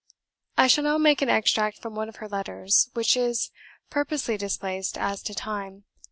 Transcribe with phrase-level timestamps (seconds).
[0.57, 3.51] I shall now make an extract from one of her letters, which is
[3.91, 5.83] purposely displaced as to time.